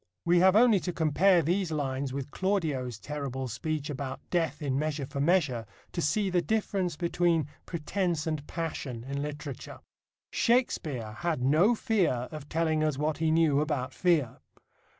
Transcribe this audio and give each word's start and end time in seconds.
We 0.25 0.39
have 0.39 0.55
only 0.55 0.79
to 0.79 0.91
compare 0.91 1.43
these 1.43 1.71
lines 1.71 2.11
with 2.11 2.31
Claudio's 2.31 2.97
terrible 2.97 3.47
speech 3.47 3.87
about 3.87 4.19
death 4.31 4.59
in 4.59 4.79
Measure 4.79 5.05
for 5.05 5.21
Measure 5.21 5.67
to 5.91 6.01
see 6.01 6.31
the 6.31 6.41
difference 6.41 6.95
between 6.95 7.45
pretence 7.67 8.25
and 8.25 8.47
passion 8.47 9.03
in 9.03 9.21
literature. 9.21 9.81
Shakespeare 10.31 11.11
had 11.19 11.43
no 11.43 11.75
fear 11.75 12.27
of 12.31 12.49
telling 12.49 12.83
us 12.83 12.97
what 12.97 13.19
he 13.19 13.29
knew 13.29 13.59
about 13.61 13.93
fear. 13.93 14.39